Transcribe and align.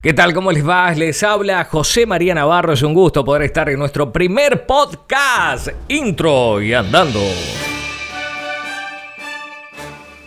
¿Qué 0.00 0.14
tal? 0.14 0.32
¿Cómo 0.32 0.52
les 0.52 0.66
va? 0.66 0.92
Les 0.92 1.24
habla 1.24 1.64
José 1.64 2.06
María 2.06 2.32
Navarro. 2.32 2.72
Es 2.72 2.82
un 2.82 2.94
gusto 2.94 3.24
poder 3.24 3.42
estar 3.42 3.68
en 3.68 3.80
nuestro 3.80 4.12
primer 4.12 4.64
podcast, 4.64 5.70
intro 5.88 6.62
y 6.62 6.72
andando. 6.72 7.18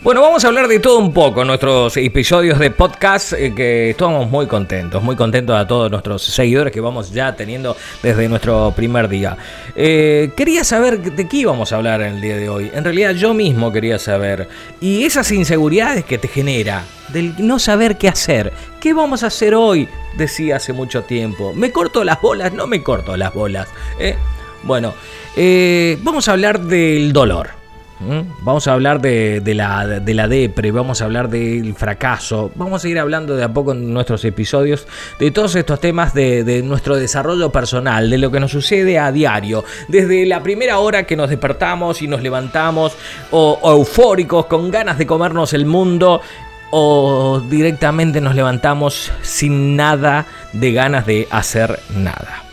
Bueno, 0.02 0.20
vamos 0.20 0.44
a 0.44 0.48
hablar 0.48 0.66
de 0.66 0.80
todo 0.80 0.98
un 0.98 1.12
poco 1.12 1.42
en 1.42 1.46
nuestros 1.46 1.96
episodios 1.96 2.58
de 2.58 2.72
podcast, 2.72 3.34
eh, 3.34 3.54
que 3.54 3.90
estamos 3.90 4.28
muy 4.28 4.48
contentos, 4.48 5.00
muy 5.00 5.14
contentos 5.14 5.54
a 5.56 5.64
todos 5.64 5.92
nuestros 5.92 6.24
seguidores 6.24 6.72
que 6.72 6.80
vamos 6.80 7.12
ya 7.12 7.36
teniendo 7.36 7.76
desde 8.02 8.28
nuestro 8.28 8.72
primer 8.74 9.08
día. 9.08 9.36
Eh, 9.76 10.32
quería 10.36 10.64
saber 10.64 11.00
de 11.00 11.28
qué 11.28 11.36
íbamos 11.36 11.72
a 11.72 11.76
hablar 11.76 12.02
en 12.02 12.16
el 12.16 12.20
día 12.20 12.36
de 12.36 12.48
hoy. 12.48 12.68
En 12.74 12.82
realidad 12.82 13.12
yo 13.12 13.32
mismo 13.32 13.70
quería 13.70 14.00
saber. 14.00 14.48
Y 14.80 15.04
esas 15.04 15.30
inseguridades 15.30 16.04
que 16.04 16.18
te 16.18 16.26
genera, 16.26 16.82
del 17.12 17.36
no 17.38 17.60
saber 17.60 17.96
qué 17.96 18.08
hacer. 18.08 18.52
¿Qué 18.80 18.94
vamos 18.94 19.22
a 19.22 19.28
hacer 19.28 19.54
hoy? 19.54 19.88
Decía 20.16 20.56
hace 20.56 20.72
mucho 20.72 21.02
tiempo. 21.02 21.52
¿Me 21.54 21.70
corto 21.70 22.02
las 22.02 22.20
bolas? 22.20 22.52
No 22.52 22.66
me 22.66 22.82
corto 22.82 23.16
las 23.16 23.32
bolas. 23.32 23.68
¿eh? 24.00 24.16
Bueno, 24.64 24.94
vamos 26.02 26.26
a 26.26 26.32
hablar 26.32 26.58
del 26.58 27.12
dolor. 27.12 27.61
¿Mm? 28.02 28.44
Vamos 28.44 28.66
a 28.66 28.72
hablar 28.72 29.00
de, 29.00 29.40
la, 29.54 29.86
de 29.86 30.14
la 30.14 30.26
depre, 30.26 30.72
vamos 30.72 31.00
a 31.00 31.04
hablar 31.04 31.28
del 31.28 31.74
fracaso, 31.74 32.50
vamos 32.56 32.84
a 32.84 32.88
ir 32.88 32.98
hablando 32.98 33.36
de 33.36 33.44
a 33.44 33.52
poco 33.52 33.72
en 33.72 33.92
nuestros 33.92 34.24
episodios 34.24 34.86
de 35.18 35.30
todos 35.30 35.54
estos 35.54 35.80
temas 35.80 36.12
de, 36.12 36.62
nuestro 36.64 36.96
desarrollo 36.96 37.50
personal, 37.50 38.10
de 38.10 38.18
lo 38.18 38.30
que 38.30 38.40
nos 38.40 38.50
sucede 38.50 38.98
a 38.98 39.12
diario, 39.12 39.64
desde 39.88 40.26
la 40.26 40.42
primera 40.42 40.78
hora 40.78 41.04
que 41.04 41.16
nos 41.16 41.30
despertamos 41.30 42.02
y 42.02 42.08
nos 42.08 42.22
levantamos, 42.22 42.96
o 43.30 43.58
eufóricos, 43.62 44.46
con 44.46 44.70
ganas 44.70 44.98
de 44.98 45.06
comernos 45.06 45.52
el 45.52 45.66
mundo, 45.66 46.20
o 46.70 47.40
directamente 47.48 48.20
nos 48.20 48.34
levantamos 48.34 49.12
sin 49.22 49.76
nada 49.76 50.26
de 50.52 50.72
ganas 50.72 51.06
de 51.06 51.28
hacer 51.30 51.78
nada. 51.94 52.51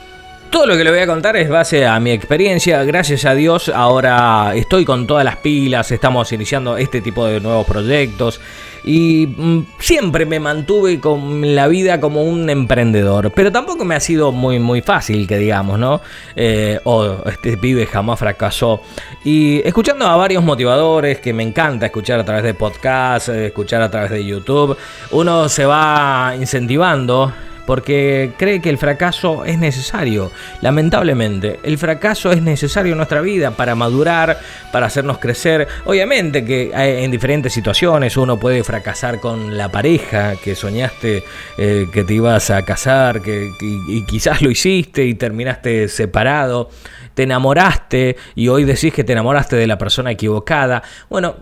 Todo 0.50 0.66
lo 0.66 0.76
que 0.76 0.84
le 0.84 0.90
voy 0.90 1.00
a 1.00 1.06
contar 1.06 1.38
es 1.38 1.48
base 1.48 1.86
a 1.86 2.00
mi 2.00 2.12
experiencia. 2.12 2.84
Gracias 2.84 3.24
a 3.26 3.36
Dios 3.36 3.70
ahora 3.70 4.54
estoy 4.56 4.84
con 4.84 5.06
todas 5.06 5.24
las 5.24 5.38
pilas, 5.38 5.92
estamos 5.92 6.32
iniciando 6.32 6.76
este 6.76 7.02
tipo 7.02 7.26
de 7.28 7.40
nuevos 7.40 7.68
proyectos 7.68 8.42
y 8.84 9.28
mm, 9.28 9.60
siempre 9.78 10.26
me 10.26 10.40
mantuve 10.40 11.00
con 11.00 11.56
la 11.56 11.68
vida 11.68 12.00
como 12.00 12.24
un 12.24 12.50
emprendedor, 12.50 13.32
pero 13.32 13.52
tampoco 13.52 13.86
me 13.86 13.94
ha 13.94 14.00
sido 14.00 14.32
muy 14.32 14.58
muy 14.58 14.82
fácil 14.82 15.28
que 15.28 15.38
digamos, 15.38 15.78
¿no? 15.78 16.02
Eh, 16.36 16.80
o 16.84 17.18
este 17.28 17.56
pibe 17.58 17.86
jamás 17.86 18.18
fracasó. 18.18 18.82
Y 19.24 19.62
escuchando 19.64 20.08
a 20.08 20.16
varios 20.16 20.44
motivadores 20.44 21.20
que 21.20 21.32
me 21.32 21.44
encanta 21.44 21.86
escuchar 21.86 22.20
a 22.20 22.26
través 22.26 22.44
de 22.44 22.56
podcast, 22.56 23.30
eh, 23.30 23.48
escuchar 23.48 23.84
a 23.84 23.92
través 23.92 24.10
de 24.10 24.26
YouTube, 24.26 24.76
uno 25.12 25.48
se 25.48 25.66
va 25.66 26.34
incentivando 26.40 27.32
porque 27.70 28.32
cree 28.36 28.62
que 28.62 28.72
el 28.72 28.80
fracaso 28.80 29.46
es 29.46 29.60
necesario. 29.60 30.32
Lamentablemente, 30.62 31.60
el 31.62 31.78
fracaso 31.78 32.32
es 32.32 32.42
necesario 32.42 32.94
en 32.94 32.98
nuestra 32.98 33.22
vida 33.22 33.52
para 33.52 33.76
madurar, 33.76 34.40
para 34.72 34.88
hacernos 34.88 35.20
crecer. 35.20 35.68
Obviamente 35.86 36.44
que 36.44 36.72
eh, 36.76 37.04
en 37.04 37.12
diferentes 37.12 37.54
situaciones 37.54 38.18
uno 38.18 38.40
puede 38.40 38.64
fracasar 38.64 39.20
con 39.20 39.56
la 39.56 39.70
pareja 39.70 40.36
que 40.44 40.56
soñaste 40.56 41.24
eh, 41.60 41.86
que 41.94 42.04
te 42.04 42.14
ibas 42.16 42.50
a 42.50 42.66
casar, 42.66 43.22
que, 43.22 43.52
y 43.62 44.04
quizás 44.08 44.42
lo 44.42 44.50
hiciste 44.50 45.06
y 45.06 45.14
terminaste 45.14 45.90
separado 45.90 46.72
te 47.14 47.24
enamoraste 47.24 48.16
y 48.34 48.48
hoy 48.48 48.64
decís 48.64 48.94
que 48.94 49.04
te 49.04 49.12
enamoraste 49.12 49.58
de 49.58 49.68
la 49.68 49.78
persona 49.78 50.10
equivocada. 50.10 50.82
Bueno, 51.10 51.36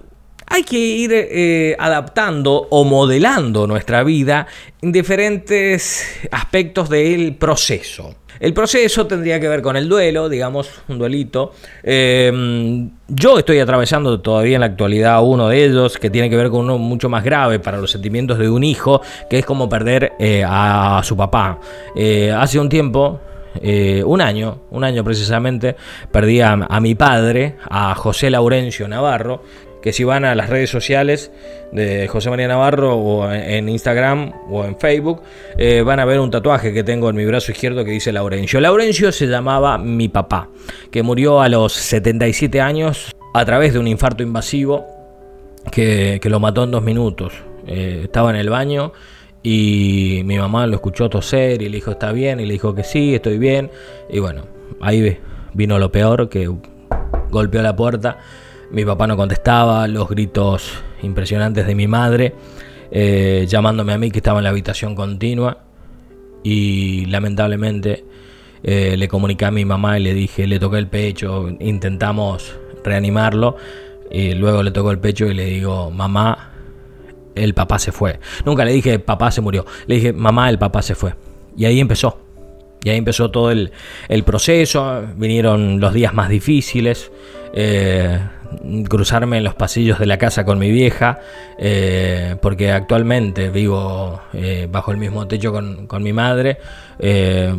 hay 0.50 0.64
que 0.64 0.78
ir 0.78 1.12
eh, 1.14 1.76
adaptando 1.78 2.67
o 2.70 2.84
modelando 2.86 3.67
nuestra 3.67 4.03
vida 4.03 4.48
en 4.81 4.92
diferentes 4.92 6.20
aspectos 6.31 6.89
del 6.89 7.36
proceso. 7.36 8.16
El 8.39 8.54
proceso 8.54 9.08
tendría 9.08 9.39
que 9.39 9.48
ver 9.48 9.62
con 9.62 9.76
el 9.76 9.89
duelo, 9.89 10.30
digamos, 10.30 10.70
un 10.88 11.00
duelito. 11.00 11.54
Em, 11.84 12.89
yo 13.08 13.39
estoy 13.39 13.59
atravesando 13.59 14.21
todavía 14.21 14.55
en 14.55 14.61
la 14.61 14.67
actualidad 14.67 15.23
uno 15.23 15.49
de 15.49 15.66
ellos 15.66 15.98
que 15.98 16.11
tiene 16.11 16.30
que 16.30 16.36
ver 16.36 16.50
con 16.50 16.61
uno 16.61 16.77
mucho 16.77 17.10
más 17.10 17.23
grave 17.23 17.60
para 17.60 17.80
los 17.80 17.92
sentimientos 17.92 18.38
de 18.38 18.48
un 18.50 18.64
hijo, 18.64 19.02
que 19.30 19.39
es 19.39 19.45
como 19.45 19.67
perder 19.67 20.14
eh, 20.20 20.45
a 20.48 21.02
su 21.04 21.17
papá. 21.17 21.60
Eh, 21.95 22.32
hace 22.32 22.60
un 22.60 22.70
tiempo, 22.70 23.20
un 24.05 24.21
año, 24.21 24.61
un 24.70 24.83
año 24.83 25.04
precisamente, 25.04 25.76
perdí 26.11 26.42
a, 26.42 26.55
mi 26.80 26.94
padre, 26.94 27.55
a 27.67 27.95
José 27.95 28.30
Laurencio 28.30 28.88
Navarro, 28.88 29.42
que 29.87 29.93
si 29.93 30.03
van 30.03 30.25
a 30.25 30.36
las 30.36 30.49
redes 30.49 30.70
sociales 30.70 31.31
de 31.71 32.09
José 32.09 32.30
María 32.30 32.49
Navarro 32.49 32.98
o 32.98 33.31
en 33.31 33.70
Instagram 33.70 34.33
o 34.49 34.65
en 34.65 34.77
Facebook, 34.77 35.21
eh, 35.58 35.81
van 35.81 36.02
a 36.02 36.03
ver 36.03 36.20
un 36.20 36.30
tatuaje 36.30 36.73
que 36.73 36.83
tengo 36.83 37.09
en 37.09 37.15
mi 37.15 37.23
brazo 37.23 37.53
izquierdo 37.53 37.86
que 37.86 37.92
dice 37.92 38.11
Laurencio. 38.11 38.59
Laurencio 38.59 39.14
se 39.14 39.27
llamaba 39.27 39.77
mi 39.77 40.09
papá, 40.09 40.49
que 40.92 41.03
murió 41.03 41.39
a 41.39 41.47
los 41.47 41.71
77 41.71 42.59
años 42.59 43.15
a 43.33 43.45
través 43.45 43.71
de 43.71 43.80
un 43.80 43.87
infarto 43.87 44.23
invasivo 44.23 44.86
que, 45.71 46.20
lo 46.21 46.42
mató 46.42 46.65
en 46.65 46.71
dos 46.71 46.83
minutos. 46.83 47.31
Eh, 47.65 48.02
estaba 48.03 48.31
en 48.31 48.36
el 48.36 48.49
baño 48.49 48.92
y 49.42 50.20
mi 50.26 50.37
mamá 50.37 50.67
lo 50.67 50.76
escuchó 50.76 51.09
toser 51.09 51.61
y 51.61 51.70
le 51.70 51.77
dijo 51.77 51.92
está 51.92 52.11
bien 52.11 52.42
y 52.42 52.45
le 52.45 52.52
dijo 52.52 52.76
que 52.76 52.83
sí, 52.83 53.15
estoy 53.15 53.37
bien. 53.37 53.71
Y 54.09 54.20
bueno, 54.20 54.42
ahí 54.81 55.17
vino 55.53 55.80
lo 55.80 55.93
peor 55.93 56.27
que 56.27 56.52
golpeó 57.30 57.61
la 57.61 57.77
puerta 57.77 58.17
mi 58.72 58.86
papá 58.86 59.08
no 59.08 59.16
contestaba, 59.16 59.88
los 59.88 60.08
gritos 60.10 60.73
impresionantes 61.02 61.66
de 61.66 61.76
mi 61.76 61.88
madre, 61.88 62.33
eh, 62.92 63.45
llamándome 63.48 63.94
a 63.94 63.98
mí 63.98 64.11
que 64.11 64.20
estaba 64.20 64.39
en 64.39 64.44
la 64.44 64.50
habitación 64.50 64.95
continua. 64.95 65.60
Y 66.44 67.06
lamentablemente 67.08 68.06
eh, 68.64 68.95
le 68.98 69.08
comuniqué 69.08 69.45
a 69.45 69.52
mi 69.52 69.66
mamá 69.66 70.00
y 70.00 70.04
le 70.04 70.14
dije, 70.14 70.48
le 70.48 70.60
toqué 70.60 70.77
el 70.77 70.88
pecho, 70.88 71.50
intentamos 71.60 72.56
reanimarlo. 72.83 73.58
Y 74.10 74.33
luego 74.33 74.64
le 74.64 74.72
tocó 74.72 74.92
el 74.92 75.00
pecho 75.00 75.26
y 75.26 75.33
le 75.33 75.45
digo, 75.45 75.92
mamá, 75.92 76.52
el 77.36 77.54
papá 77.54 77.80
se 77.80 77.92
fue. 77.92 78.20
Nunca 78.45 78.66
le 78.66 78.72
dije, 78.72 79.00
papá 79.00 79.32
se 79.32 79.42
murió. 79.42 79.66
Le 79.86 79.95
dije, 79.95 80.14
mamá, 80.14 80.50
el 80.50 80.58
papá 80.58 80.82
se 80.82 80.95
fue. 80.95 81.14
Y 81.56 81.66
ahí 81.66 81.80
empezó. 81.80 82.20
Y 82.83 82.89
ahí 82.89 82.98
empezó 82.98 83.32
todo 83.32 83.52
el, 83.52 83.72
proceso. 84.26 85.04
Vinieron 85.17 85.80
los 85.80 85.94
días 85.94 86.14
más 86.14 86.30
difíciles. 86.30 87.11
Eh, 87.54 88.20
cruzarme 88.87 89.37
en 89.37 89.43
los 89.43 89.55
pasillos 89.55 89.99
de 89.99 90.05
la 90.05 90.17
casa 90.17 90.45
con 90.45 90.59
mi 90.59 90.71
vieja, 90.71 91.19
eh, 91.58 92.35
porque 92.41 92.71
actualmente 92.71 93.49
vivo 93.49 94.21
eh, 94.33 94.67
bajo 94.69 94.91
el 94.91 94.97
mismo 94.97 95.27
techo 95.27 95.52
con, 95.52 96.03
mi 96.03 96.13
madre, 96.13 96.58
eh, 96.99 97.53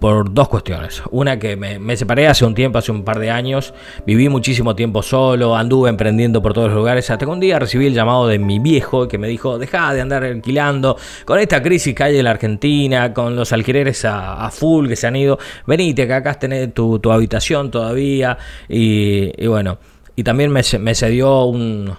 por 0.00 0.32
dos 0.32 0.48
cuestiones. 0.48 1.02
Una 1.10 1.38
que 1.38 1.56
me, 1.56 1.96
separé 1.96 2.26
hace 2.26 2.44
un 2.44 2.54
tiempo, 2.54 2.78
hace 2.78 2.90
un 2.90 3.04
par 3.04 3.18
de 3.18 3.30
años, 3.30 3.74
viví 4.06 4.28
muchísimo 4.28 4.74
tiempo 4.74 5.02
solo, 5.02 5.54
anduve 5.54 5.90
emprendiendo 5.90 6.42
por 6.42 6.54
todos 6.54 6.68
los 6.68 6.76
lugares, 6.76 7.08
hasta 7.10 7.24
que 7.24 7.30
un 7.30 7.40
día 7.40 7.58
recibí 7.58 7.86
el 7.86 7.94
llamado 7.94 8.26
de 8.26 8.38
mi 8.38 8.58
viejo 8.58 9.06
que 9.06 9.18
me 9.18 9.28
dijo, 9.28 9.58
deja 9.58 9.94
de 9.94 10.00
andar 10.00 10.24
alquilando, 10.24 10.96
con 11.24 11.38
esta 11.38 11.62
crisis 11.62 11.94
que 11.94 12.02
hay 12.02 12.18
en 12.18 12.24
la 12.24 12.30
Argentina, 12.30 13.14
con 13.14 13.36
los 13.36 13.52
alquileres 13.52 14.04
a, 14.04 14.50
full 14.50 14.88
que 14.88 14.96
se 14.96 15.06
han 15.06 15.14
ido, 15.14 15.38
venite, 15.66 16.06
que 16.06 16.14
acá 16.14 16.34
tenés 16.34 16.74
tu, 16.74 16.98
tu 16.98 17.12
habitación 17.12 17.70
todavía, 17.70 18.36
y, 18.68 19.30
y 19.36 19.46
bueno, 19.46 19.78
y 20.20 20.22
también 20.22 20.50
me, 20.50 20.62
cedió 20.94 21.44
un, 21.46 21.96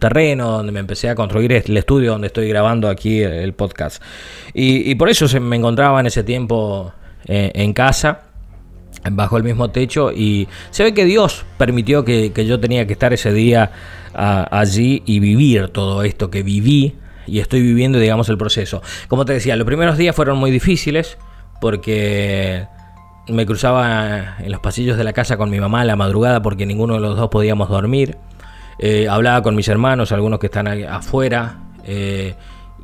terreno 0.00 0.50
donde 0.50 0.72
me 0.72 0.80
empecé 0.80 1.08
a 1.08 1.14
construir 1.14 1.52
el 1.52 1.76
estudio 1.76 2.10
donde 2.10 2.26
estoy 2.26 2.48
grabando 2.48 2.88
aquí 2.88 3.22
el 3.22 3.52
podcast. 3.52 4.02
Y, 4.54 4.92
por 4.96 5.08
eso 5.08 5.28
se 5.28 5.38
me 5.38 5.54
encontraba 5.54 6.00
en 6.00 6.06
ese 6.06 6.24
tiempo 6.24 6.92
eh, 7.28 7.52
en 7.54 7.72
casa, 7.72 8.22
bajo 9.10 9.36
el 9.36 9.44
mismo 9.44 9.70
techo, 9.70 10.10
y 10.12 10.48
se 10.70 10.82
ve 10.82 10.94
que 10.94 11.04
Dios 11.04 11.44
permitió 11.56 12.04
que, 12.04 12.32
yo 12.46 12.58
tenía 12.58 12.86
que 12.86 12.94
estar 12.94 13.12
ese 13.12 13.32
día 13.32 13.70
allí 14.14 15.02
y 15.06 15.20
vivir 15.20 15.68
todo 15.68 16.02
esto 16.02 16.30
que 16.30 16.42
viví 16.42 16.96
y 17.26 17.40
estoy 17.40 17.62
viviendo, 17.62 17.98
digamos, 17.98 18.28
el 18.28 18.38
proceso. 18.38 18.82
Como 19.06 19.24
te 19.24 19.34
decía, 19.34 19.54
los 19.56 19.66
primeros 19.66 19.96
días 19.98 20.16
fueron 20.16 20.38
muy 20.38 20.50
difíciles 20.50 21.18
porque 21.60 22.66
me 23.28 23.44
cruzaba 23.46 24.36
en 24.38 24.50
los 24.50 24.60
pasillos 24.60 24.96
de 24.96 25.04
la 25.04 25.12
casa 25.12 25.36
con 25.36 25.50
mi 25.50 25.60
mamá 25.60 25.82
a 25.82 25.84
la 25.84 25.96
madrugada 25.96 26.42
porque 26.42 26.66
ninguno 26.66 26.94
de 26.94 27.00
los 27.00 27.16
dos 27.16 27.28
podíamos 27.28 27.68
dormir. 27.68 28.16
Eh, 28.78 29.08
hablaba 29.08 29.42
con 29.42 29.54
mis 29.54 29.68
hermanos, 29.68 30.12
algunos 30.12 30.38
que 30.38 30.46
están 30.46 30.68
afuera, 30.68 31.58
eh, 31.84 32.34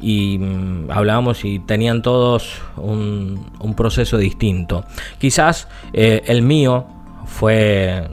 y 0.05 0.39
mm, 0.39 0.91
hablábamos 0.91 1.47
y 1.47 1.61
tenían 1.61 2.03
todos 2.03 2.61
un, 2.77 3.75
proceso 3.75 4.19
distinto. 4.19 4.85
Quizás 5.19 5.67
eh, 5.95 6.23
el 6.27 6.43
mío 6.43 6.87
fue 7.27 8.07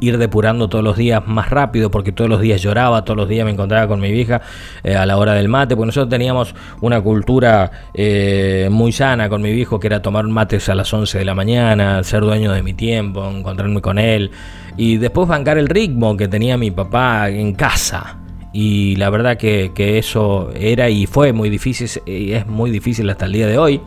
ir 0.00 0.16
depurando 0.16 0.68
todos 0.68 0.82
los 0.82 0.96
días 0.96 1.22
más 1.26 1.50
rápido, 1.50 1.90
porque 1.90 2.12
todos 2.12 2.30
los 2.30 2.40
días 2.40 2.62
lloraba, 2.62 3.04
todos 3.04 3.16
los 3.18 3.28
días 3.28 3.44
me 3.44 3.50
encontraba 3.50 3.86
con 3.86 4.00
mi 4.00 4.10
vieja 4.10 4.40
eh, 4.82 4.96
a 4.96 5.04
la 5.04 5.18
hora 5.18 5.34
del 5.34 5.48
mate, 5.48 5.76
porque 5.76 5.86
nosotros 5.86 6.08
teníamos 6.08 6.54
una 6.80 7.00
cultura 7.02 7.70
eh, 7.92 8.68
muy 8.70 8.92
sana 8.92 9.28
con 9.28 9.42
mi 9.42 9.52
viejo, 9.52 9.78
que 9.78 9.88
era 9.88 10.00
tomar 10.00 10.26
mates 10.26 10.68
a 10.70 10.74
las 10.74 10.92
11 10.92 11.18
de 11.18 11.24
la 11.26 11.34
mañana, 11.34 12.02
ser 12.04 12.22
dueño 12.22 12.52
de 12.52 12.62
mi 12.62 12.72
tiempo, 12.72 13.28
encontrarme 13.28 13.82
con 13.82 13.98
él, 13.98 14.30
y 14.78 14.96
después 14.96 15.28
bancar 15.28 15.58
el 15.58 15.68
ritmo 15.68 16.16
que 16.16 16.26
tenía 16.26 16.56
mi 16.56 16.70
papá 16.70 17.28
en 17.28 17.54
casa. 17.54 18.16
Y 18.52 18.96
la 18.96 19.10
verdad 19.10 19.36
que, 19.36 19.72
eso 19.98 20.50
era 20.54 20.88
y 20.88 21.06
fue 21.06 21.32
muy 21.32 21.50
difícil, 21.50 21.88
y 22.06 22.32
es 22.32 22.46
muy 22.46 22.70
difícil 22.70 23.08
hasta 23.10 23.26
el 23.26 23.32
día 23.32 23.46
de 23.46 23.58
hoy. 23.58 23.80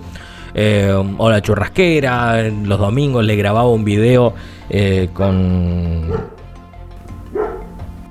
Eh, 0.53 0.93
o 1.17 1.29
la 1.29 1.41
churrasquera, 1.41 2.49
los 2.49 2.77
domingos 2.77 3.23
le 3.23 3.35
grababa 3.37 3.69
un 3.69 3.85
video 3.85 4.33
eh, 4.69 5.09
con, 5.13 6.11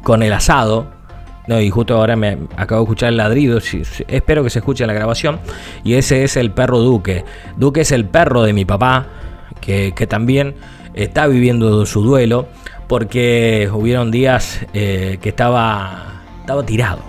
con 0.02 0.23
el 0.23 0.32
asado. 0.32 1.00
No, 1.47 1.61
y 1.61 1.69
justo 1.69 1.97
ahora 1.97 2.14
me 2.17 2.38
acabo 2.56 2.82
de 2.82 2.85
escuchar 2.85 3.08
el 3.08 3.17
ladrido, 3.17 3.58
espero 4.06 4.44
que 4.44 4.50
se 4.50 4.61
escuche 4.61 4.87
la 4.87 4.93
grabación. 4.93 5.41
Y 5.82 5.94
ese 5.94 6.23
es 6.23 6.37
el 6.37 6.52
perro 6.52 6.79
Duque. 6.79 7.25
Duque 7.56 7.81
es 7.81 7.93
el 7.93 8.05
perro 8.05 8.43
de 8.43 8.52
mi 8.52 8.64
papá, 8.64 9.06
que, 9.61 9.93
también 10.08 10.55
está 10.94 11.26
viviendo 11.26 11.85
su 11.87 12.02
duelo, 12.02 12.47
porque 12.87 13.69
hubieron 13.73 14.11
días 14.11 14.64
eh, 14.75 15.19
que 15.20 15.31
estaba, 15.31 16.19
estaba 16.50 16.67
tirado. 16.67 17.02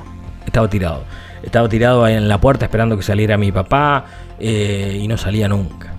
Estaba 0.46 0.70
tirado. 0.70 1.04
Estaba 1.42 1.68
tirado 1.68 2.08
en 2.08 2.28
la 2.28 2.40
puerta 2.40 2.66
esperando 2.66 2.96
que 2.96 3.02
saliera 3.02 3.38
mi 3.38 3.52
papá 3.52 4.06
eh, 4.40 5.00
y 5.02 5.08
no 5.08 5.18
salía 5.18 5.48
nunca. 5.48 5.96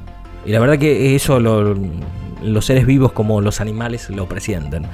Y 0.47 0.53
la 0.53 0.61
verdad 0.61 0.79
que 0.79 1.17
eso 1.17 1.41
los 1.41 2.65
seres 2.65 2.87
vivos 2.87 3.11
como 3.11 3.41
los 3.41 3.61
animales 3.61 4.11
lo 4.11 4.29
presienten. 4.29 4.87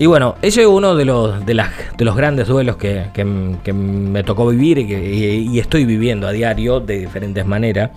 Y 0.00 0.06
bueno, 0.06 0.36
ese 0.42 0.60
es 0.62 0.68
uno 0.68 0.94
de 0.94 1.04
los, 1.04 1.44
de 1.44 1.54
las, 1.54 1.70
de 1.96 2.04
los 2.04 2.14
grandes 2.14 2.46
duelos 2.46 2.76
que, 2.76 3.10
me 3.74 4.22
tocó 4.22 4.46
vivir 4.46 4.78
y, 4.78 4.86
que, 4.86 5.04
y, 5.04 5.58
estoy 5.58 5.84
viviendo 5.84 6.28
a 6.28 6.32
diario 6.32 6.78
de 6.78 7.00
diferentes 7.00 7.44
maneras. 7.44 7.90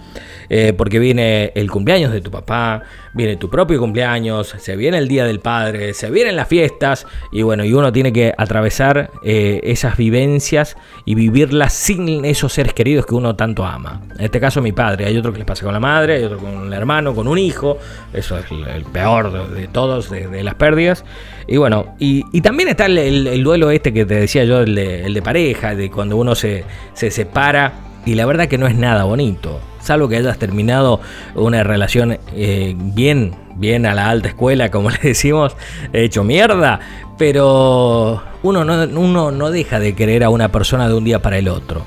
Eh, 0.53 0.73
porque 0.73 0.99
viene 0.99 1.53
el 1.55 1.71
cumpleaños 1.71 2.11
de 2.11 2.19
tu 2.19 2.29
papá, 2.29 2.81
viene 3.13 3.37
tu 3.37 3.49
propio 3.49 3.79
cumpleaños, 3.79 4.53
se 4.57 4.75
viene 4.75 4.97
el 4.97 5.07
Día 5.07 5.23
del 5.23 5.39
Padre, 5.39 5.93
se 5.93 6.11
vienen 6.11 6.35
las 6.35 6.49
fiestas 6.49 7.07
y 7.31 7.41
bueno, 7.41 7.63
y 7.63 7.71
uno 7.71 7.93
tiene 7.93 8.11
que 8.11 8.33
atravesar 8.37 9.11
eh, 9.23 9.61
esas 9.63 9.95
vivencias 9.95 10.75
y 11.05 11.15
vivirlas 11.15 11.71
sin 11.71 12.25
esos 12.25 12.51
seres 12.51 12.73
queridos 12.73 13.05
que 13.05 13.15
uno 13.15 13.37
tanto 13.37 13.65
ama. 13.65 14.01
En 14.17 14.25
este 14.25 14.41
caso 14.41 14.61
mi 14.61 14.73
padre, 14.73 15.05
hay 15.05 15.17
otro 15.17 15.31
que 15.31 15.37
les 15.37 15.47
pasa 15.47 15.63
con 15.63 15.73
la 15.73 15.79
madre, 15.79 16.15
hay 16.15 16.23
otro 16.25 16.39
con 16.39 16.67
el 16.67 16.73
hermano, 16.73 17.15
con 17.15 17.29
un 17.29 17.37
hijo, 17.37 17.77
eso 18.11 18.37
es 18.37 18.45
el 18.51 18.83
peor 18.83 19.51
de, 19.51 19.69
todos, 19.69 20.09
de, 20.09 20.43
las 20.43 20.55
pérdidas. 20.55 21.05
Y 21.47 21.55
bueno, 21.55 21.90
y, 21.99 22.41
también 22.41 22.69
está 22.69 22.87
el, 22.87 23.43
duelo 23.43 23.71
este 23.71 23.93
que 23.93 24.05
te 24.05 24.15
decía 24.15 24.43
yo, 24.43 24.61
el 24.61 24.75
de, 24.75 25.21
pareja, 25.23 25.75
de 25.75 25.89
cuando 25.91 26.17
uno 26.17 26.35
se, 26.35 26.63
se 26.93 27.11
separa 27.11 27.73
y 28.05 28.15
la 28.15 28.25
verdad 28.25 28.47
que 28.47 28.57
no 28.57 28.67
es 28.67 28.75
nada 28.75 29.03
bonito 29.03 29.59
salvo 29.81 30.07
que 30.07 30.17
hayas 30.17 30.37
terminado 30.37 31.01
una 31.35 31.63
relación 31.63 32.17
eh, 32.33 32.75
bien, 32.77 33.33
bien 33.55 33.85
a 33.85 33.93
la 33.93 34.09
alta 34.09 34.29
escuela, 34.29 34.71
como 34.71 34.89
le 34.91 34.99
decimos, 35.01 35.55
hecho 35.93 36.23
mierda, 36.23 36.79
pero 37.17 38.21
uno 38.43 38.63
no, 38.63 38.83
uno 38.99 39.31
no 39.31 39.51
deja 39.51 39.79
de 39.79 39.93
querer 39.93 40.23
a 40.23 40.29
una 40.29 40.51
persona 40.51 40.87
de 40.87 40.93
un 40.93 41.03
día 41.03 41.21
para 41.21 41.37
el 41.37 41.47
otro. 41.47 41.83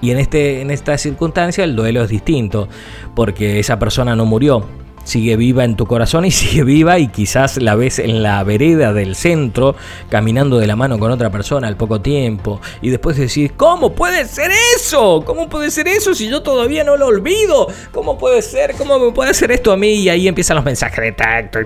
Y 0.00 0.10
en, 0.10 0.18
este, 0.18 0.60
en 0.60 0.70
esta 0.70 0.98
circunstancia 0.98 1.64
el 1.64 1.76
duelo 1.76 2.02
es 2.02 2.10
distinto, 2.10 2.68
porque 3.14 3.58
esa 3.58 3.78
persona 3.78 4.14
no 4.14 4.26
murió, 4.26 4.66
sigue 5.04 5.36
viva 5.36 5.64
en 5.64 5.76
tu 5.76 5.86
corazón 5.86 6.24
y 6.24 6.30
sigue 6.32 6.64
viva 6.64 6.98
y 6.98 7.08
quizás 7.08 7.56
la 7.58 7.74
ves 7.76 7.98
en 7.98 8.22
la 8.22 8.42
vereda 8.44 8.92
del 8.92 9.14
centro 9.14 9.76
caminando 10.10 10.58
de 10.58 10.66
la 10.66 10.76
mano 10.76 10.98
con 10.98 11.10
otra 11.10 11.30
persona 11.30 11.68
al 11.68 11.76
poco 11.76 12.00
tiempo 12.00 12.60
y 12.82 12.90
después 12.90 13.16
decís, 13.16 13.52
¿cómo 13.56 13.94
puede 13.94 14.24
ser 14.26 14.50
eso? 14.76 15.22
¿Cómo 15.24 15.48
puede 15.48 15.70
ser 15.70 15.88
eso 15.88 16.14
si 16.14 16.28
yo 16.28 16.42
todavía 16.42 16.84
no 16.84 16.96
lo 16.96 17.06
olvido? 17.06 17.68
¿Cómo 17.92 18.18
puede 18.18 18.42
ser? 18.42 18.74
¿Cómo 18.76 18.98
me 18.98 19.12
puede 19.12 19.30
hacer 19.30 19.50
esto 19.52 19.72
a 19.72 19.76
mí? 19.76 19.94
Y 19.94 20.08
ahí 20.08 20.28
empiezan 20.28 20.56
los 20.56 20.64
mensajes 20.64 21.00
de 21.00 21.12
tacto 21.12 21.58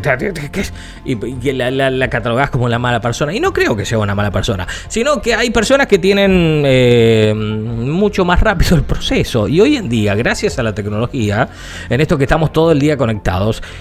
y, 1.04 1.12
y 1.48 1.52
la, 1.52 1.70
la, 1.70 2.10
catalogás 2.10 2.50
como 2.50 2.68
la 2.68 2.78
mala 2.78 3.00
persona. 3.00 3.34
Y 3.34 3.40
no 3.40 3.52
creo 3.52 3.76
que 3.76 3.84
sea 3.84 3.98
una 3.98 4.14
mala 4.14 4.30
persona, 4.30 4.66
sino 4.88 5.20
que 5.20 5.34
hay 5.34 5.50
personas 5.50 5.86
que 5.86 5.98
tienen 5.98 6.62
eh, 6.64 7.32
mucho 7.34 8.24
más 8.24 8.40
rápido 8.40 8.76
el 8.76 8.82
proceso. 8.82 9.48
Y 9.48 9.60
hoy 9.60 9.76
en 9.76 9.88
día, 9.88 10.14
gracias 10.14 10.58
a 10.58 10.62
la 10.62 10.74
tecnología, 10.74 11.48
en 11.88 12.00
esto 12.00 12.18
que 12.18 12.24
estamos 12.24 12.52
todo 12.52 12.72
el 12.72 12.78
día 12.78 12.96
conectados, 12.96 13.27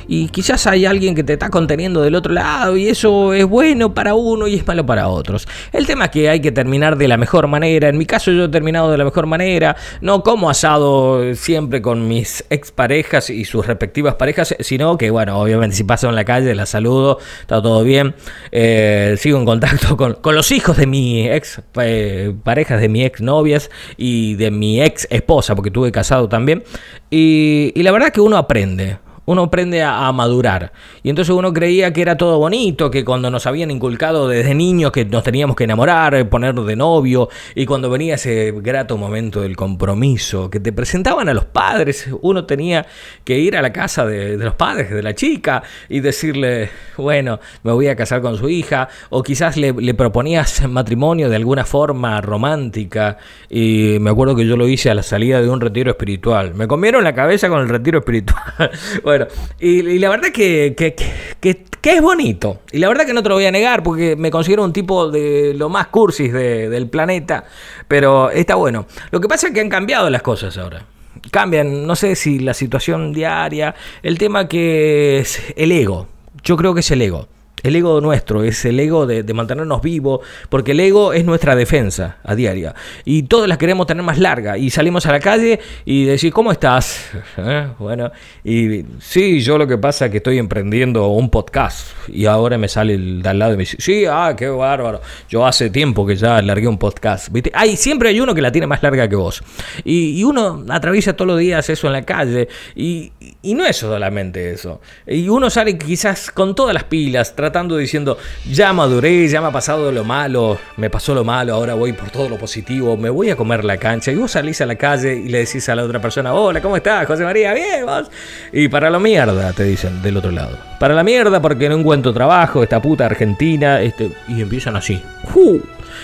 y 0.08 0.28
quizás 0.30 0.68
hay 0.68 0.86
alguien 0.86 1.16
que 1.16 1.24
te 1.24 1.34
está 1.34 1.50
conteniendo 1.50 2.02
del 2.02 2.16
otro 2.16 2.34
lado 2.34 2.76
y 2.76 2.88
eso 2.90 3.34
es 3.34 3.46
bueno 3.46 3.94
para 3.94 4.14
uno 4.14 4.48
y 4.48 4.56
es 4.56 4.68
malo 4.68 4.86
para 4.86 5.08
otros. 5.08 5.48
El 5.72 5.86
tema 5.86 6.06
es 6.06 6.12
que 6.12 6.30
hay 6.30 6.40
que 6.40 6.52
terminar 6.52 6.98
de 6.98 7.08
la 7.08 7.18
mejor 7.18 7.48
manera. 7.48 7.90
En 7.90 7.98
mi 7.98 8.06
caso 8.06 8.32
yo 8.32 8.46
he 8.46 8.50
terminado 8.50 8.92
de 8.92 8.98
la 8.98 9.06
mejor 9.06 9.26
manera, 9.26 9.76
no 10.02 10.24
como 10.24 10.50
asado 10.50 11.34
siempre 11.36 11.82
con 11.82 12.08
mis 12.08 12.46
exparejas 12.50 13.30
y 13.30 13.46
sus 13.46 13.66
respectivas 13.66 14.16
parejas, 14.16 14.56
sino 14.60 14.98
que 14.98 15.10
bueno, 15.12 15.40
obviamente 15.40 15.76
si 15.76 15.84
paso 15.84 16.10
en 16.10 16.16
la 16.16 16.26
calle 16.26 16.54
la 16.56 16.66
saludo, 16.66 17.20
está 17.42 17.62
todo 17.62 17.84
bien, 17.84 18.16
eh, 18.52 19.16
sigo 19.18 19.38
en 19.38 19.46
contacto 19.46 19.96
con, 19.98 20.18
los 20.36 20.52
hijos 20.52 20.78
de 20.78 20.88
mi 20.88 21.28
ex 21.28 21.62
eh, 21.82 22.34
parejas, 22.44 22.82
de 22.82 22.90
mi 22.90 23.04
ex 23.04 23.22
novias 23.22 23.70
y 23.96 24.36
de 24.36 24.52
mi 24.52 24.82
ex 24.82 25.08
esposa, 25.10 25.56
porque 25.56 25.72
tuve 25.72 25.92
casado 25.92 26.28
también. 26.28 26.64
Y, 27.10 27.72
y 27.76 27.84
la 27.84 27.92
verdad 27.92 28.12
que 28.12 28.22
uno 28.22 28.38
aprende 28.38 28.98
uno 29.28 29.44
aprende 29.44 29.84
a, 29.84 30.10
madurar. 30.14 30.72
Y 31.04 31.10
entonces 31.10 31.36
uno 31.36 31.52
creía 31.54 31.92
que 31.92 32.02
era 32.02 32.16
todo 32.16 32.40
bonito, 32.40 32.90
que 32.90 33.04
cuando 33.04 33.30
nos 33.30 33.46
habían 33.46 33.70
inculcado 33.70 34.28
desde 34.30 34.56
niños 34.56 34.94
que 34.94 35.04
nos 35.04 35.22
teníamos 35.22 35.56
que 35.58 35.66
enamorar, 35.66 36.30
ponernos 36.30 36.66
de 36.66 36.78
novio, 36.78 37.28
y 37.54 37.66
cuando 37.66 37.90
venía 37.90 38.16
ese 38.16 38.54
grato 38.56 38.98
momento 38.98 39.42
del 39.42 39.58
compromiso, 39.58 40.50
que 40.50 40.62
te 40.62 40.72
presentaban 40.72 41.28
a 41.28 41.34
los 41.34 41.44
padres, 41.44 42.10
uno 42.22 42.46
tenía 42.46 42.86
que 43.26 43.38
ir 43.38 43.58
a 43.58 43.62
la 43.62 43.74
casa 43.74 44.06
de, 44.06 44.38
los 44.38 44.56
padres, 44.56 44.92
de 44.92 45.04
la 45.04 45.14
chica, 45.14 45.62
y 45.90 46.00
decirle, 46.00 46.70
bueno, 46.96 47.42
me 47.64 47.74
voy 47.74 47.88
a 47.90 47.98
casar 47.98 48.22
con 48.22 48.38
su 48.38 48.48
hija, 48.48 48.88
o 49.10 49.24
quizás 49.24 49.58
le, 49.58 49.74
le 49.74 49.94
proponías 49.94 50.66
matrimonio 50.70 51.28
de 51.28 51.36
alguna 51.36 51.66
forma 51.66 52.22
romántica, 52.22 53.18
y 53.50 53.98
me 54.00 54.10
acuerdo 54.10 54.38
que 54.38 54.48
yo 54.48 54.56
lo 54.56 54.70
hice 54.70 54.90
a 54.90 54.94
la 54.94 55.04
salida 55.04 55.42
de 55.42 55.50
un 55.50 55.60
retiro 55.60 55.92
espiritual. 55.92 56.56
Me 56.56 56.66
comieron 56.66 57.04
la 57.04 57.14
cabeza 57.14 57.50
con 57.50 57.60
el 57.60 57.68
retiro 57.68 58.00
espiritual. 58.00 58.72
bueno, 59.04 59.17
y, 59.60 60.00
la 60.00 60.10
verdad 60.10 60.30
que, 60.30 60.76
que, 60.76 61.66
es 61.84 62.02
bonito. 62.02 62.60
Y 62.72 62.80
la 62.80 62.90
verdad 62.90 63.06
que 63.06 63.14
no 63.14 63.24
te 63.24 63.30
lo 63.30 63.36
voy 63.36 63.46
a 63.46 63.52
negar 63.52 63.82
porque 63.82 64.16
me 64.16 64.30
considero 64.30 64.64
un 64.64 64.74
tipo 64.74 65.10
de 65.10 65.54
lo 65.56 65.70
más 65.70 65.88
cursis 65.88 66.34
del 66.34 66.90
planeta. 66.90 67.46
Pero 67.88 68.30
está 68.30 68.56
bueno. 68.56 68.88
Lo 69.12 69.22
que 69.22 69.28
pasa 69.28 69.48
es 69.48 69.54
que 69.54 69.62
han 69.62 69.70
cambiado 69.70 70.10
las 70.10 70.22
cosas 70.22 70.58
ahora 70.58 70.86
cambian, 71.32 71.86
no 71.86 71.96
sé 71.96 72.16
si 72.16 72.40
la 72.40 72.54
situación 72.54 73.12
diaria, 73.12 73.76
el 74.04 74.18
tema 74.18 74.48
que 74.48 75.18
es 75.20 75.42
el 75.56 75.72
ego. 75.72 76.08
Yo 76.44 76.56
creo 76.56 76.74
que 76.74 76.80
es 76.82 76.92
el 76.92 77.02
ego 77.02 77.28
el 77.64 77.76
ego 77.76 78.00
nuestro, 78.02 78.44
es 78.44 78.66
el 78.66 78.80
ego 78.80 79.06
de, 79.06 79.24
mantenernos 79.34 79.82
vivos, 79.82 80.22
porque 80.50 80.72
el 80.72 80.80
ego 80.80 81.14
es 81.14 81.26
nuestra 81.26 81.56
defensa 81.56 82.18
a 82.24 82.36
diaria. 82.36 82.74
Y 83.04 83.24
todos 83.24 83.48
las 83.48 83.58
queremos 83.58 83.88
tener 83.88 84.04
más 84.04 84.18
larga. 84.18 84.58
Y 84.58 84.70
salimos 84.70 85.06
a 85.06 85.12
la 85.12 85.20
calle 85.20 85.60
y 85.86 86.06
decir, 86.06 86.32
¿cómo 86.32 86.52
estás? 86.52 87.10
¿Eh? 87.38 87.68
Bueno, 87.80 88.12
y 88.44 88.86
sí, 89.00 89.42
yo 89.42 89.58
lo 89.58 89.68
que 89.68 89.78
pasa 89.78 90.06
es 90.06 90.12
que 90.12 90.18
estoy 90.18 90.38
emprendiendo 90.38 91.08
un 91.08 91.30
podcast. 91.30 91.90
Y 92.08 92.26
ahora 92.26 92.58
me 92.58 92.68
sale 92.68 92.94
el 92.94 93.22
de 93.22 93.30
al 93.30 93.40
lado 93.40 93.54
y 93.54 93.58
me 93.58 93.64
dice, 93.64 93.78
sí, 93.80 94.06
ah, 94.06 94.34
qué 94.38 94.48
bárbaro. 94.48 95.02
Yo 95.30 95.46
hace 95.46 95.70
tiempo 95.70 96.06
que 96.06 96.16
ya 96.16 96.42
largué 96.42 96.68
un 96.68 96.78
podcast. 96.78 97.30
Hay, 97.54 97.76
siempre 97.76 98.10
hay 98.10 98.20
uno 98.20 98.34
que 98.34 98.42
la 98.42 98.52
tiene 98.52 98.68
más 98.68 98.82
larga 98.82 99.08
que 99.10 99.16
vos. 99.16 99.44
Y, 99.84 100.24
uno 100.28 100.66
atraviesa 100.70 101.16
todos 101.16 101.28
los 101.30 101.40
días 101.40 101.70
eso 101.70 101.88
en 101.88 101.94
la 101.94 102.02
calle. 102.04 102.50
Y, 102.76 103.12
y 103.42 103.54
no 103.54 103.66
es 103.66 103.78
solamente 103.78 104.52
eso. 104.52 104.82
Y 105.06 105.30
uno 105.30 105.50
sale 105.50 105.78
quizás 105.78 106.32
con 106.32 106.54
todas 106.54 106.74
las 106.74 106.84
pilas, 106.84 107.34
tratando 107.36 107.57
diciendo, 107.66 108.18
ya 108.50 108.72
maduré, 108.74 109.28
ya 109.28 109.42
me 109.42 109.48
ha 109.48 109.52
pasado 109.52 109.92
lo 109.92 110.04
malo, 110.04 110.60
me 110.76 110.90
pasó 110.90 111.16
lo 111.16 111.24
malo, 111.24 111.56
ahora 111.56 111.74
voy 111.74 111.94
por 111.94 112.12
todo 112.12 112.30
lo 112.30 112.38
positivo, 112.38 112.96
me 112.96 113.10
voy 113.10 113.32
a 113.32 113.36
comer 113.36 113.64
la 113.64 113.78
cancha. 113.78 114.12
Y 114.12 114.16
vos 114.16 114.32
salís 114.32 114.62
a 114.62 114.66
la 114.66 114.76
calle 114.76 115.16
y 115.16 115.30
le 115.30 115.40
decís 115.40 115.68
a 115.70 115.76
la 115.76 115.84
otra 115.84 116.00
persona, 116.00 116.34
hola, 116.34 116.62
¿cómo 116.62 116.78
estás, 116.78 117.08
José 117.08 117.24
María? 117.24 117.54
Bien, 117.54 117.86
vos. 117.86 118.12
Y 118.52 118.68
para 118.68 118.90
la 118.90 119.00
mierda, 119.00 119.52
te 119.54 119.64
dicen 119.64 120.02
del 120.02 120.18
otro 120.18 120.32
lado. 120.32 120.58
Para 120.80 120.94
la 120.94 121.04
mierda 121.04 121.42
porque 121.42 121.68
no 121.70 121.76
encuentro 121.76 122.14
trabajo, 122.14 122.62
esta 122.62 122.82
puta 122.82 123.06
Argentina, 123.06 123.82
este... 123.82 124.12
y 124.28 124.42
empiezan 124.42 124.76
así. 124.76 125.02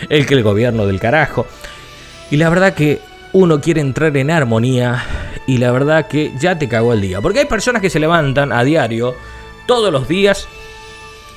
El 0.09 0.25
que 0.25 0.33
el 0.33 0.43
gobierno 0.43 0.87
del 0.87 0.99
carajo. 0.99 1.45
Y 2.31 2.37
la 2.37 2.49
verdad 2.49 2.73
que 2.73 2.99
uno 3.33 3.61
quiere 3.61 3.81
entrar 3.81 4.15
en 4.17 4.31
armonía 4.31 5.03
y 5.47 5.57
la 5.57 5.71
verdad 5.71 6.07
que 6.07 6.31
ya 6.39 6.57
te 6.57 6.67
cagó 6.67 6.93
el 6.93 7.01
día. 7.01 7.21
Porque 7.21 7.39
hay 7.39 7.45
personas 7.45 7.81
que 7.81 7.89
se 7.89 7.99
levantan 7.99 8.51
a 8.51 8.63
diario, 8.63 9.15
todos 9.65 9.91
los 9.91 10.07
días, 10.07 10.47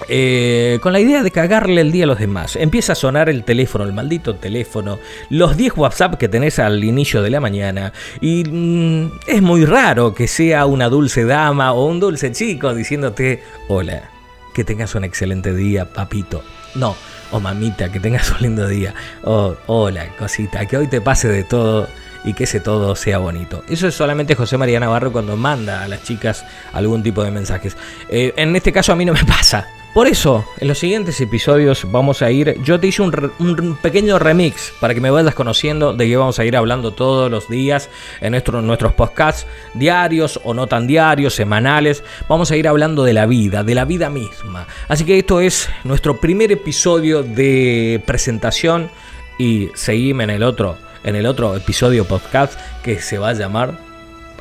eh, 0.08 0.78
con 0.82 0.92
la 0.92 1.00
idea 1.00 1.22
de 1.22 1.30
cagarle 1.30 1.80
el 1.80 1.92
día 1.92 2.04
a 2.04 2.06
los 2.06 2.18
demás. 2.18 2.56
Empieza 2.56 2.92
a 2.92 2.96
sonar 2.96 3.28
el 3.28 3.44
teléfono, 3.44 3.84
el 3.84 3.92
maldito 3.92 4.36
teléfono, 4.36 4.98
los 5.30 5.56
10 5.56 5.76
WhatsApp 5.76 6.14
que 6.14 6.28
tenés 6.28 6.58
al 6.58 6.82
inicio 6.84 7.22
de 7.22 7.30
la 7.30 7.40
mañana. 7.40 7.92
Y 8.20 8.44
mm, 8.44 9.20
es 9.26 9.42
muy 9.42 9.64
raro 9.64 10.14
que 10.14 10.28
sea 10.28 10.66
una 10.66 10.88
dulce 10.88 11.24
dama 11.24 11.72
o 11.72 11.86
un 11.86 12.00
dulce 12.00 12.32
chico 12.32 12.74
diciéndote, 12.74 13.42
hola, 13.68 14.10
que 14.54 14.64
tengas 14.64 14.94
un 14.94 15.04
excelente 15.04 15.54
día, 15.54 15.92
papito. 15.92 16.42
No, 16.74 16.94
o 17.32 17.40
mamita, 17.40 17.90
que 17.90 18.00
tengas 18.00 18.30
un 18.32 18.42
lindo 18.42 18.68
día. 18.68 18.94
O 19.24 19.56
hola, 19.66 20.14
cosita, 20.16 20.66
que 20.66 20.76
hoy 20.76 20.88
te 20.88 21.00
pase 21.00 21.28
de 21.28 21.44
todo 21.44 21.88
y 22.24 22.34
que 22.34 22.44
ese 22.44 22.60
todo 22.60 22.96
sea 22.96 23.18
bonito. 23.18 23.62
Eso 23.68 23.86
es 23.88 23.94
solamente 23.94 24.34
José 24.34 24.58
María 24.58 24.80
Navarro 24.80 25.12
cuando 25.12 25.36
manda 25.36 25.82
a 25.82 25.88
las 25.88 26.02
chicas 26.02 26.44
algún 26.72 27.02
tipo 27.02 27.22
de 27.22 27.30
mensajes. 27.30 27.76
Eh, 28.08 28.34
en 28.36 28.54
este 28.54 28.72
caso 28.72 28.92
a 28.92 28.96
mí 28.96 29.04
no 29.04 29.12
me 29.12 29.24
pasa. 29.26 29.66
Por 29.96 30.08
eso, 30.08 30.44
en 30.58 30.68
los 30.68 30.78
siguientes 30.78 31.18
episodios 31.22 31.90
vamos 31.90 32.20
a 32.20 32.30
ir, 32.30 32.60
yo 32.62 32.78
te 32.78 32.88
hice 32.88 33.00
un, 33.00 33.78
pequeño 33.80 34.18
remix 34.18 34.74
para 34.78 34.92
que 34.92 35.00
me 35.00 35.08
vayas 35.08 35.34
conociendo 35.34 35.94
de 35.94 36.06
que 36.06 36.18
vamos 36.18 36.38
a 36.38 36.44
ir 36.44 36.54
hablando 36.54 36.90
todos 36.90 37.30
los 37.30 37.48
días 37.48 37.88
en 38.20 38.32
nuestros 38.32 38.92
podcasts 38.92 39.46
diarios 39.72 40.38
o 40.44 40.52
no 40.52 40.66
tan 40.66 40.86
diarios, 40.86 41.34
semanales. 41.34 42.04
Vamos 42.28 42.50
a 42.50 42.56
ir 42.56 42.68
hablando 42.68 43.04
de 43.04 43.14
la 43.14 43.24
vida, 43.24 43.64
de 43.64 43.74
la 43.74 43.86
vida 43.86 44.10
misma. 44.10 44.66
Así 44.86 45.06
que 45.06 45.18
esto 45.18 45.40
es 45.40 45.70
nuestro 45.82 46.20
primer 46.20 46.52
episodio 46.52 47.22
de 47.22 48.02
presentación 48.04 48.90
y 49.38 49.70
seguime 49.72 50.24
en 50.24 50.30
el 50.30 50.42
otro, 50.42 50.76
en 51.04 51.16
el 51.16 51.24
otro 51.24 51.56
episodio 51.56 52.04
podcast 52.04 52.60
que 52.82 53.00
se 53.00 53.16
va 53.16 53.30
a 53.30 53.32
llamar 53.32 53.78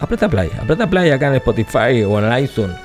Apreta 0.01 0.27
Play, 0.27 0.51
Apreta 0.61 0.89
Play 0.89 1.11
acá 1.11 1.29
en 1.29 1.35
Spotify 1.35 2.03
o 2.05 2.19
en 2.19 2.43
iTunes 2.43 2.84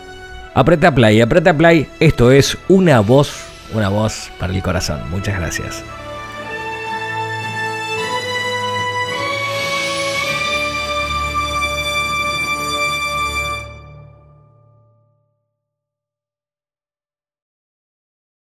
Apreta 0.61 0.95
play, 0.95 1.23
apreta 1.23 1.57
play. 1.57 1.89
Esto 2.01 2.31
es 2.31 2.59
una 2.69 3.01
voz, 3.01 3.33
una 3.73 3.89
voz 3.89 4.31
para 4.39 4.53
el 4.53 4.63
corazón. 4.63 5.01
Muchas 5.11 5.39
gracias. 5.39 5.83